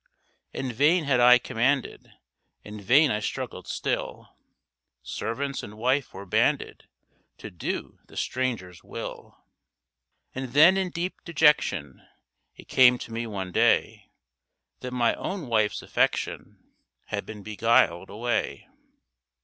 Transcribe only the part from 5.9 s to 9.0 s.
were banded To do the stranger's